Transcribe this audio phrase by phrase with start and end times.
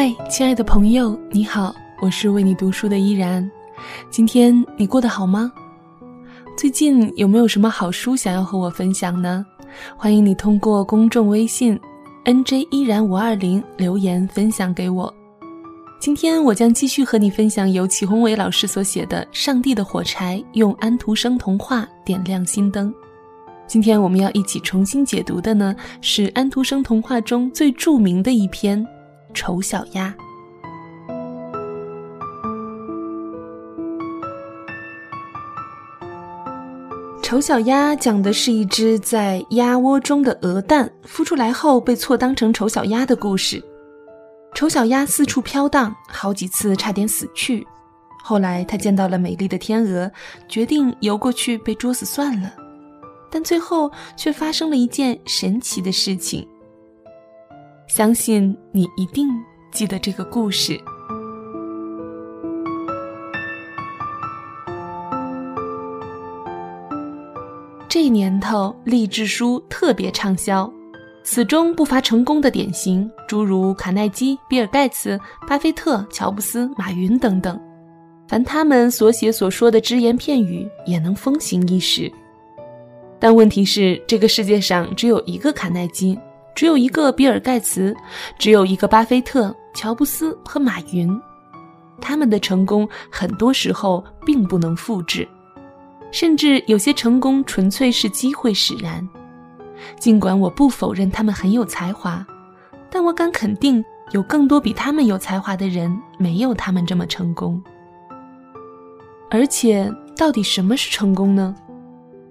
[0.00, 3.50] 嗨，亲爱的朋友，你好，我是为你读书的依然。
[4.10, 5.52] 今天你过得好吗？
[6.56, 9.44] 最近有没有什么好书想要和我分享呢？
[9.96, 11.76] 欢迎你通过公众微信
[12.26, 15.12] n j 依然五二零留言分享给我。
[15.98, 22.94] 今天我将继续和你分享由齐宏伟老师所写的《上帝的火柴》，用安徒生童话点亮心灯。
[23.66, 28.80] 今天我们要一起重新解读的呢，是安徒生童话中最著名的一篇
[29.34, 30.14] 《丑小鸭》。
[37.22, 43.62] 丑小鸭讲的是一只在鸭窝中的鹅蛋孵出来后被错当成丑小鸭的故事。
[44.54, 47.66] 丑小鸭四处飘荡，好几次差点死去。
[48.24, 50.10] 后来它见到了美丽的天鹅，
[50.48, 52.50] 决定游过去被捉死算了。
[53.30, 56.48] 但最后却发生了一件神奇的事情。
[57.88, 59.26] 相信你一定
[59.72, 60.78] 记得这个故事。
[67.88, 70.70] 这年头，励志书特别畅销，
[71.24, 77.58] 此中不乏成功的典型，诸如卡耐基、比尔·盖茨、巴菲特、乔布斯、马云等等。
[78.28, 82.12] 凡他们所写所说的只言片语，也能风行一时。
[83.18, 86.16] 但问题是，这个世界上只有一个卡耐基，
[86.58, 87.96] 只有一个比尔·盖茨，
[88.36, 91.08] 只有一个巴菲特、乔布斯和马云，
[92.00, 95.28] 他们的成功很多时候并不能复制。
[96.10, 99.08] 甚至有些成功纯粹是机会使然。
[100.00, 102.26] 尽管我不否认他们很有才华，
[102.90, 107.62] 但我敢肯定，有更多比他们有才华的人没有他们这么成功。
[109.30, 111.54] 而且，到底什么是成功呢？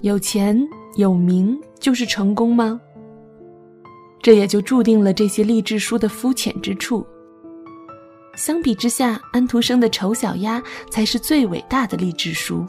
[0.02, 0.68] 有钱
[0.98, 2.82] 有名就是成功吗？
[4.28, 7.08] 这也就注定了这些励志书的肤浅之处。
[8.36, 12.66] 相比之下，安徒生的《丑小鸭》才是最伟大的励志书。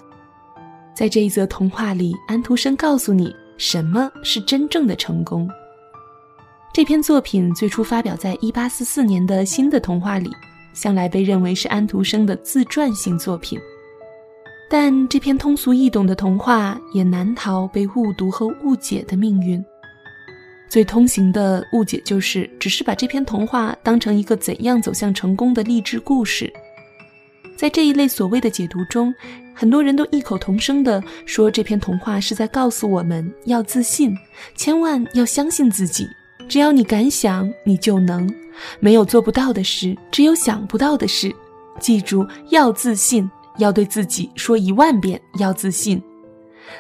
[0.95, 5.51] 在这一则童话里，安徒生告诉你什么是真正的成功。
[6.73, 10.31] 这篇作品最初发表在1844年的新的童话里，
[10.75, 13.59] 向来被认为是安徒生的自传性作品。
[14.71, 19.61] 但这篇通俗易懂的童话也难逃被误读和误解的命运。
[20.69, 26.53] 最通行的误解就是，只是把这篇童话当成一个怎样走向成功的励志故事。
[27.57, 29.13] 在这一类所谓的解读中，
[29.55, 34.15] 很多人都异口同声地说，这篇童话是在告诉我们要自信，
[34.55, 36.07] 千万要相信自己。
[36.49, 38.29] 只要你敢想，你就能；
[38.79, 41.35] 没有做不到的事，只有想不到的事。
[41.81, 43.29] 记住，要自信，
[43.59, 46.01] 要对自己说一万遍要自信。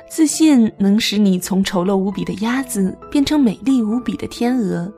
[0.08, 4.92] 自信能使你从丑陋无比的鸭子变成美丽无比的天鹅。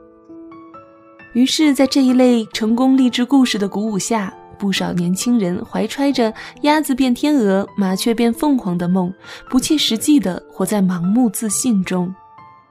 [1.33, 4.33] 于是，在这一类成功励志故事的鼓舞下。
[4.59, 6.31] 不少年轻人怀揣着
[6.61, 9.11] 鸭子变天鹅、麻雀变凤凰的梦，
[9.49, 12.13] 不切实际地活在盲目自信中。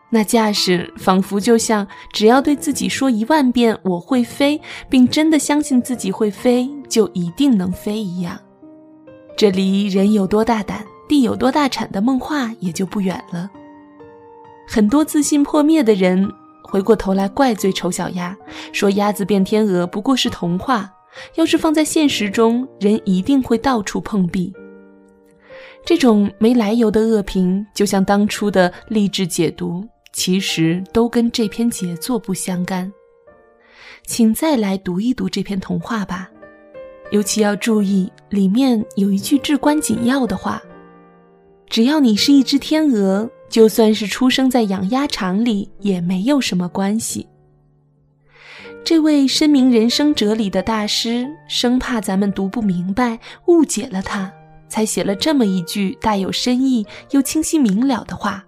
[0.09, 8.39] 那架势仿佛就像只要对自己说一万遍“我会飞”，并真的相信自己会飞，就一定能飞一样。
[9.37, 13.51] 这离人有多大胆，地有多大产的梦话也就不远了。
[14.69, 16.33] 很多自信破灭的人
[16.63, 18.37] 回过头来怪罪丑小鸭，
[18.73, 20.89] 说鸭子变天鹅不过是童话。
[21.35, 24.53] 要是放在现实中，人一定会到处碰壁。
[25.85, 32.93] 这种没来由的恶评，就像当初的励志解读，其实都跟这篇杰作不相干。
[34.07, 36.31] 请再来读一读这篇童话吧，
[37.11, 40.63] 尤其要注意里面有一句至关紧要的话：
[41.71, 47.29] 只要你是一只天鹅，就算是出生在养鸭场里，也没有什么关系。
[48.83, 54.33] 这位深明人生哲理的大师，生怕咱们读不明白、误解了他，
[54.69, 58.45] 才写了这么一句大有深意又清晰明了的话，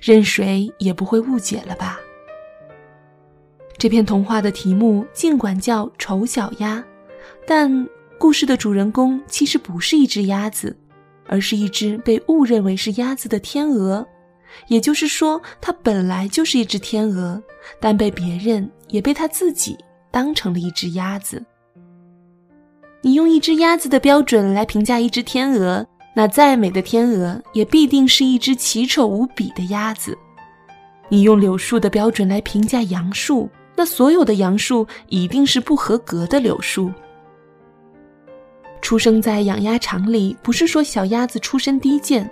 [0.00, 2.00] 任谁也不会误解了吧？
[3.76, 6.78] 这篇童话的题目尽管叫《丑小鸭》，
[7.46, 7.86] 但
[8.16, 10.74] 故事的主人公其实不是一只鸭子，
[11.26, 14.06] 而是一只被误认为是鸭子的天鹅。
[14.68, 17.42] 也就是说，它本来就是一只天鹅，
[17.80, 19.76] 但被别人也被他自己
[20.10, 21.44] 当成了一只鸭子。
[23.02, 25.84] 你用一只鸭子的标准来评价一只天鹅，
[26.14, 30.16] 那再美的天鹅也必定是一只奇丑无比的鸭子。
[31.08, 36.92] 你用柳树的标准来评价杨树，那所有的杨树一定是不合格的柳树。
[38.84, 42.30] 出生在养鸭场里，不是说小鸭子出身低贱。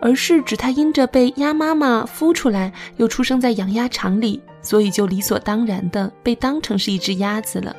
[0.00, 7.74] 而是指它因着被鸭妈妈孵出来，又出生在养鸭场里，所以就理所当然的被当成是一只鸭子了。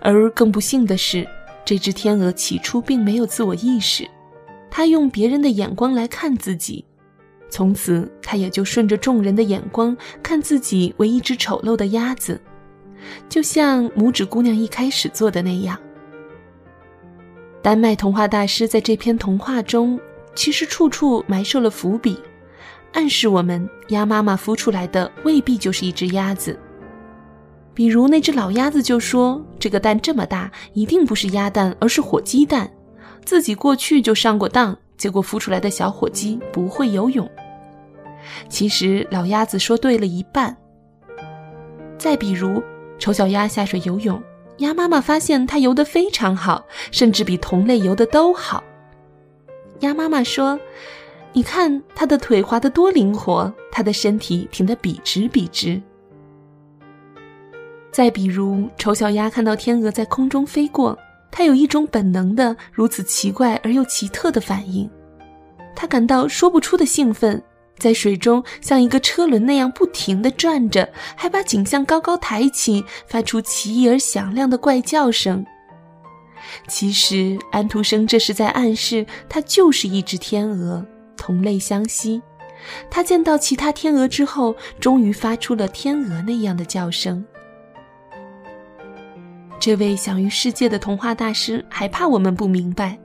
[0.00, 1.26] 而更不幸的是，
[1.64, 4.08] 这只天鹅起初并没有自我意识，
[4.70, 6.84] 它用别人的眼光来看自己，
[7.50, 12.40] 从此它也就顺着众人的眼光看自己为一只丑陋的鸭子，
[13.28, 15.76] 就像拇指姑娘一开始做的那样。
[17.60, 19.98] 丹麦童话大师在这篇童话中，
[20.34, 22.18] 其实处处埋设了伏笔，
[22.92, 26.58] 暗示我们鸭妈妈孵出来的未必就是一只鸭子。
[27.74, 32.70] 比如那只老鸭子就说：“这个蛋这么大，一定不是鸭蛋，而是火鸡蛋。
[33.24, 37.28] 自己过去就上过当，结果孵出来的小火鸡不会游泳。”
[38.48, 40.56] 其实老鸭子说对了一半。
[41.98, 42.62] 再比如，
[42.98, 44.20] 丑小鸭下水游泳。
[44.58, 48.62] 鸭妈妈发现它游得非常好，甚至比同类游的都好。
[49.80, 50.58] 鸭妈妈说
[51.32, 55.80] ：“你看它的腿滑得多灵活，它的身体挺得笔直笔直。”
[57.92, 60.98] 再比如，丑小鸭看到天鹅在空中飞过，
[61.30, 64.88] 它有一种本能的、如此奇怪而又奇特的反应，
[65.74, 67.40] 它感到说不出的兴奋。
[67.78, 75.44] 在水中像一个车轮那样不停地转着，还把颈项高高抬起，发出奇异而响亮的怪叫声。
[76.66, 80.84] 其实安徒生这是在暗示，它就是一只天鹅，
[81.16, 82.20] 同类相吸。
[82.90, 87.24] 他见到其他天鹅之后，终于发出了天鹅那样的叫声。
[89.60, 92.98] 这位享誉世界的童话大师还怕我们不明白，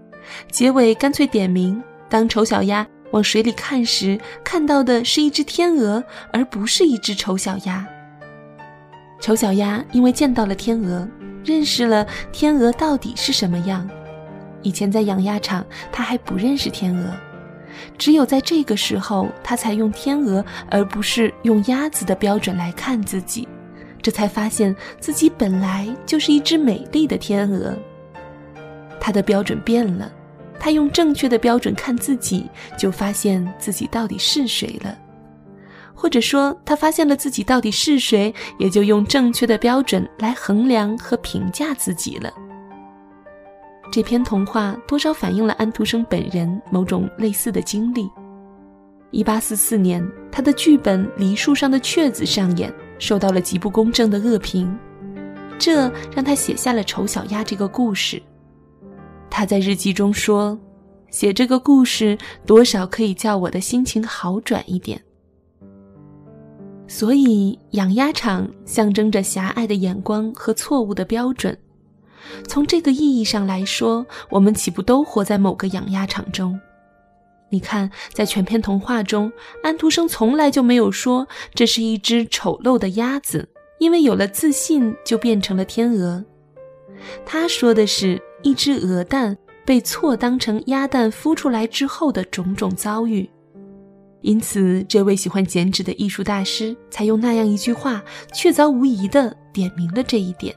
[0.51, 2.87] 结尾干脆点名：当丑小鸭。
[3.13, 7.88] 往水里看时，看到的是一只天鹅，而不是一只丑小鸭。
[9.21, 11.07] 丑小鸭因为见到了天鹅，
[11.45, 13.88] 认识了天鹅到底是什么样。
[14.63, 17.13] 以前在养鸭场，它还不认识天鹅，
[18.00, 23.48] 只有在这个时候，它才用天鹅而不是用鸭子的标准来看自己，
[24.01, 27.77] 这才发现自己本来就是一只美丽的天鹅。
[29.00, 30.12] 它的标准变了。
[30.63, 34.98] 他用正确的标准看自己，就发现自己到底是谁了；
[35.94, 42.31] 或者说，他发现了自己到底是谁，也就用正确的标准来衡量和评价自己了。
[43.92, 48.09] 这篇童话多少反映了安徒生本人某种类似的经历。
[49.12, 50.01] 一八四四年，
[50.31, 54.74] 他的剧本《梨树上的雀子》上演，受到了极不公正的恶评，
[55.59, 58.24] 这让他写下了《丑小鸭》这个故事。
[59.35, 60.56] 他在日记中说
[61.09, 62.15] ：“写这个故事，
[62.45, 65.01] 多少可以叫我的心情好转一点。”
[66.88, 71.57] 所以，养鸭场象征着狭隘的眼光和错误的标准。
[72.47, 76.59] 从这个意义上来说，我们岂不都活在某个养鸭场中？
[77.50, 79.31] 你看，在全篇童话中，
[79.63, 83.50] 安徒生从来就没有说这是一只丑陋的鸭子，
[83.80, 86.24] 因为有了自信就变成了天鹅。
[87.25, 88.21] 他说的是。
[88.44, 89.36] 一只鹅蛋
[89.66, 93.28] 被错当成鸭蛋孵出来之后的种种遭遇，
[94.22, 98.04] 因此这位喜欢剪纸的艺术大师才用那样一句话，
[98.34, 100.54] 确凿无疑地点明了这一点。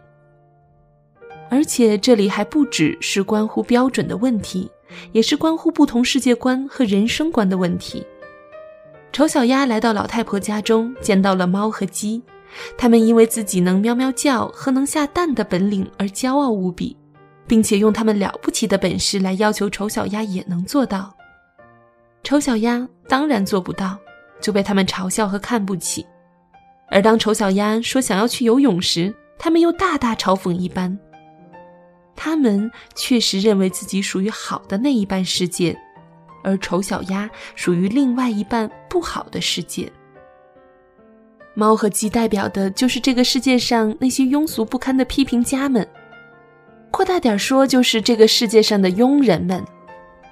[1.49, 4.69] 而且这里还不只是关乎标准的问题，
[5.12, 8.05] 也是关乎不同世界观和人生观的问题。
[9.12, 12.21] 丑小鸭来到老太婆家中，见到了猫和鸡，
[12.76, 16.97] 它们因为自己能喵喵叫和能下蛋的本领而骄傲无比。
[17.47, 21.15] 并且用他们了不起的本事来要求丑小鸭也能做到，
[22.23, 23.97] 丑小鸭当然做不到，
[24.41, 26.05] 就被他们嘲笑和看不起。
[26.88, 30.97] 而当丑小鸭说想要去游泳时，他们又大大嘲讽一般。
[32.15, 35.76] 他们确实认为自己属于好的那一半世界，
[36.43, 39.93] 而丑小鸭属于另外一半不好的世界。
[41.55, 45.87] 猫和鸡代表的就是这个世界上那些庸俗不堪的批评家们。
[46.97, 49.62] 扩大点说，就是这个世界上的庸人们，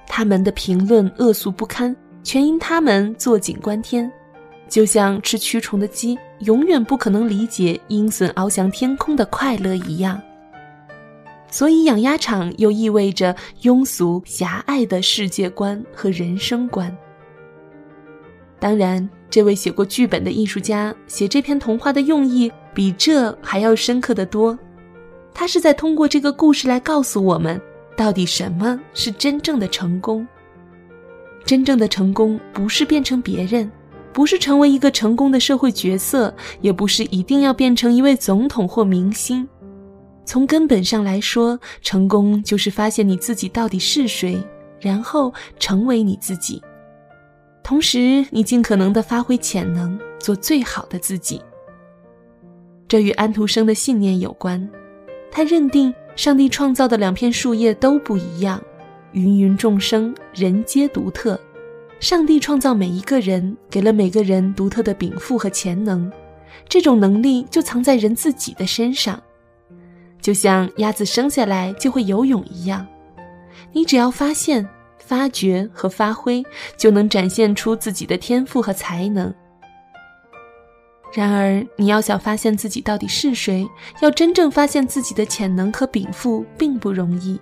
[0.07, 4.11] 他们的评论恶俗不堪，全因他们坐井观天，
[4.67, 10.19] 就像吃蛆虫的鸡永远不可能理解鹰隼翱翔天空的快乐一样。
[11.51, 16.91] 所以，养鸭场又意味着庸俗狭隘的世界观和人生观。
[18.59, 24.59] 当然，这位写过剧本的艺术家写这篇童话的用意，比这还要深刻的多。
[25.35, 27.61] 他是在通过这个故事来告诉我们，
[27.97, 30.27] 到底什么是真正的成功。
[31.45, 33.71] 真正的成功不是变成别人，
[34.13, 39.47] 不是成为一个成功的社会角色，也不是一定要变成一位总统或明星。
[40.25, 44.43] 从根本上来说，成功就是发现你自己到底是谁，
[44.81, 46.63] 然后成为你自己，
[47.63, 51.43] 同时你尽可能的发挥潜能，做最好的自己。
[52.89, 54.67] 这与安徒生的信念有关。
[55.37, 58.63] 他认定上帝创造的两片树叶都不一样，
[59.15, 61.39] 芸芸众生，人皆独特。
[61.99, 66.09] 上帝创造每一个人，给了每个人独特的禀赋和潜能，
[66.69, 69.21] 这种能力就藏在人自己的身上，
[70.21, 72.87] 就像鸭子生下来就会游泳一样，
[73.73, 74.65] 你只要发现、
[74.99, 76.45] 发掘和发挥，
[76.77, 79.35] 就能展现出自己的天赋和才能。
[81.15, 83.65] 然而，你要想发现自己到底是谁，
[84.01, 87.41] 要真正发现自己的潜能和禀赋，并不容易。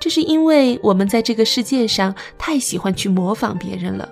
[0.00, 4.08] 这是因为我们在这个世界上太喜欢去模仿别人了，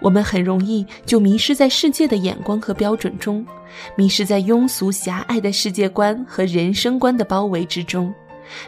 [0.00, 3.46] 我们很容易就迷失在世界的眼光和标准中，
[3.96, 8.14] 迷失在庸俗狭隘的世界观和人生观的包围之中，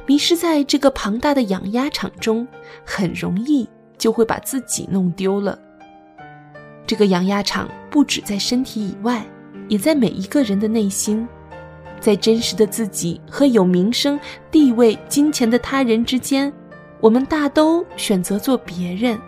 [0.05, 2.47] 迷失在这个庞大的养鸭场中，
[2.85, 5.59] 很容易就会把自己弄丢了。
[6.87, 9.25] 这个养鸭场不止在身体以外，
[9.69, 11.27] 也在每一个人的内心，
[11.99, 16.53] 在真实的自己和有名声、地位、金钱的他人之间，
[17.01, 19.19] 我们大都选择做别人。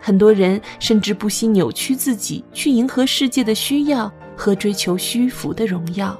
[0.00, 6.14] 很多人甚至不惜扭曲自己，去迎合世界的需要和追求虚浮的荣耀。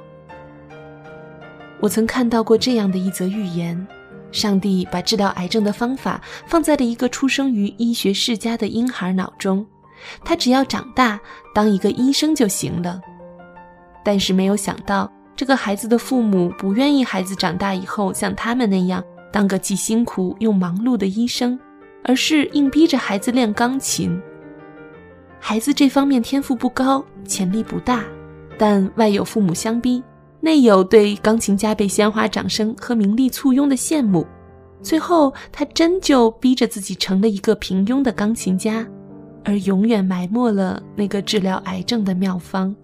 [1.79, 3.85] 我曾看到过这样的一则寓言：
[4.31, 9.63] 上帝把治疗癌症的方法放在了一个出生于医学世家的婴孩脑中。
[10.23, 11.19] 他只要长大
[11.53, 13.01] 当一个医生就行了，
[14.03, 21.59] 但是没有想到，这个孩子的父母不愿意孩子长大以后像他们那样当个既辛苦又忙碌的医生，
[22.03, 24.21] 而是硬逼着孩子练钢琴。
[25.39, 28.03] 孩子这方面天赋不高，潜力不大，
[28.57, 30.03] 但外有父母相逼，
[30.39, 34.25] 内有对钢琴家被鲜花掌声和名利簇拥的羡慕，
[34.81, 38.87] 最后他真就逼着自己成了一个平庸的钢琴家。
[39.45, 42.75] 而永远埋没了那个治疗癌症的妙方。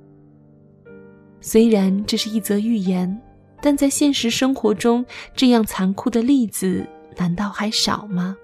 [1.42, 3.20] 虽然这是一则寓言，
[3.62, 5.04] 但在现实生活中，
[5.36, 6.88] 这样残酷的例子
[7.18, 8.38] 难道还少吗？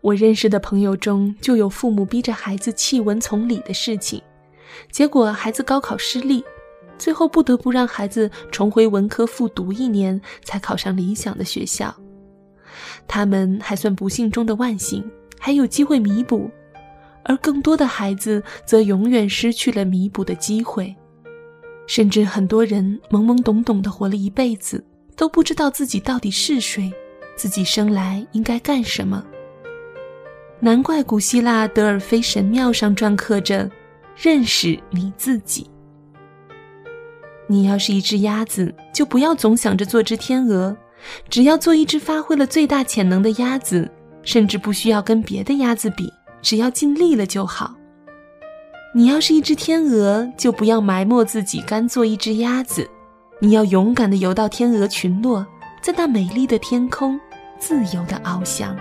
[0.00, 4.22] 我认识的朋友中就有父母逼着孩子弃文从理的事情，
[4.90, 6.42] 结果孩子高考失利，
[6.96, 11.94] 最后不得不让孩子重回文科复读一年，才考上理想的学校。
[13.06, 15.04] 他们还算不幸中的万幸。
[15.38, 16.50] 还有机会弥补，
[17.24, 20.94] 而更多的孩子则永远失去了弥补的机会，
[21.86, 24.84] 甚至很多人懵懵懂懂的活了一辈子，
[25.16, 26.92] 都不知道自己到底是谁，
[27.36, 29.24] 自己生来应该干什么。
[30.60, 33.70] 难怪古希腊德尔菲神庙上篆刻着
[34.20, 35.70] “认识你自己”。
[37.46, 40.76] 你要是一只鸭子，就不要总想着做只天鹅，
[41.30, 43.90] 只要做一只发挥了最大潜能的鸭子。
[44.22, 47.74] 甚至不需要跟别的鸭子比，只要尽力了就好。
[48.94, 52.88] 你要是一只天鹅，就不要埋没自己，甘做一只鸭子。
[53.40, 55.46] 你要勇敢地游到天鹅群落，
[55.82, 57.20] 在那美丽的天空，
[57.58, 58.76] 自由地翱翔。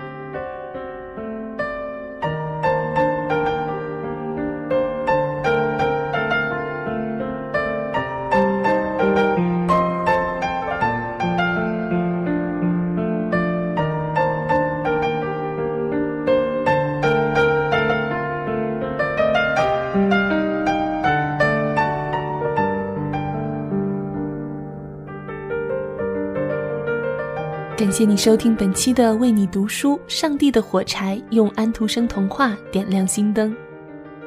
[27.78, 33.56] 感谢你收听本期的为你读书《上帝的火柴》，用安徒生童话点亮心灯。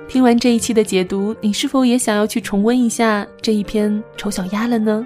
[0.09, 5.05] 听完这一期的解读，你是否也想要去重温一下这一篇《丑小鸭》了呢？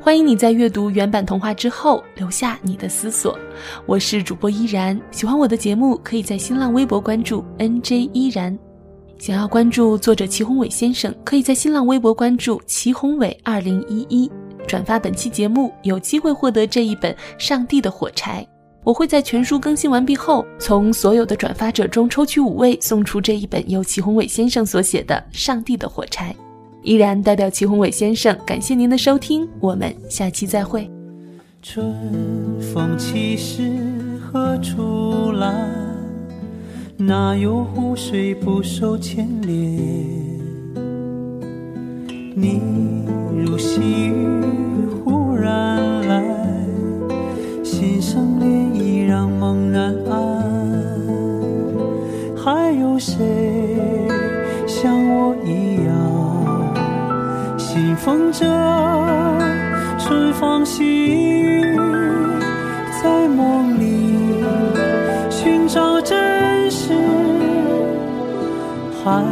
[0.00, 3.38] 欢迎你在阅读原版童话之后留下你的思索。
[3.86, 8.58] 我是主播依然，喜欢我的节目，可以在新浪微博关注 NJ 依然。
[9.16, 14.28] 想要关注作者齐宏伟先生，可以在新浪微博关注齐宏伟二零一一。
[14.66, 18.42] 转发本期节目，有机会获得这一本《上帝的火柴》。
[18.82, 26.32] 我会在全书更新完毕后，从所有的转发者中抽取五位，送出这一本由齐宏伟先生所写的《上帝的火柴》。
[26.82, 30.88] 依然代表齐宏伟先生，感谢您的收听，我们下期再会。
[31.62, 31.92] 春
[32.60, 33.72] 风起时
[34.20, 35.68] 何处来？
[36.96, 39.56] 哪有湖水不受牵连？
[42.36, 42.60] 你
[43.36, 44.05] 如细
[58.32, 58.44] 着
[59.98, 61.76] 春风细雨，
[63.02, 63.84] 在梦里
[65.30, 66.92] 寻找真实，
[69.02, 69.24] 还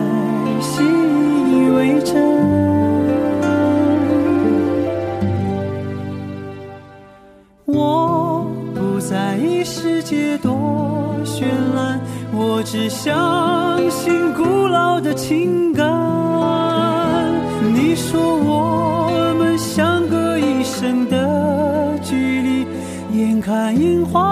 [0.61, 2.15] 信以为真。
[7.67, 10.53] 我不在意世界多
[11.25, 12.01] 绚烂，
[12.33, 15.74] 我只相信古老的情。
[23.95, 24.24] 的距